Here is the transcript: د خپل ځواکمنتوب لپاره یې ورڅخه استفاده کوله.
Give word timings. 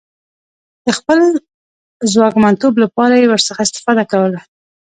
د 0.85 0.87
خپل 0.97 1.19
ځواکمنتوب 2.13 2.73
لپاره 2.83 3.13
یې 3.21 3.29
ورڅخه 3.29 3.61
استفاده 3.63 4.03
کوله. 4.11 4.39